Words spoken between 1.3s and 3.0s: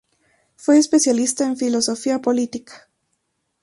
en filosofía política.